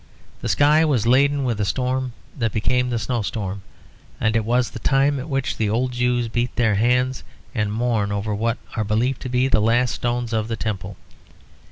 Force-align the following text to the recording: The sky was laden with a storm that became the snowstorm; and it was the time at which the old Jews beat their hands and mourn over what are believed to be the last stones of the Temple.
The 0.41 0.49
sky 0.49 0.83
was 0.83 1.05
laden 1.05 1.43
with 1.43 1.61
a 1.61 1.63
storm 1.65 2.13
that 2.35 2.51
became 2.51 2.89
the 2.89 2.97
snowstorm; 2.97 3.61
and 4.19 4.35
it 4.35 4.43
was 4.43 4.71
the 4.71 4.79
time 4.79 5.19
at 5.19 5.29
which 5.29 5.57
the 5.57 5.69
old 5.69 5.91
Jews 5.91 6.27
beat 6.27 6.55
their 6.55 6.73
hands 6.73 7.23
and 7.53 7.71
mourn 7.71 8.11
over 8.11 8.33
what 8.33 8.57
are 8.75 8.83
believed 8.83 9.21
to 9.21 9.29
be 9.29 9.47
the 9.47 9.61
last 9.61 9.93
stones 9.93 10.33
of 10.33 10.47
the 10.47 10.57
Temple. 10.57 10.97